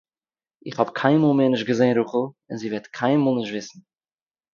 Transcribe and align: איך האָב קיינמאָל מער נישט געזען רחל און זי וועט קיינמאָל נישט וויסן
איך 0.65 0.75
האָב 0.79 0.89
קיינמאָל 0.99 1.35
מער 1.37 1.49
נישט 1.51 1.67
געזען 1.69 1.95
רחל 2.01 2.23
און 2.47 2.57
זי 2.61 2.67
וועט 2.71 2.87
קיינמאָל 2.99 3.35
נישט 3.37 3.51
וויסן 3.53 3.79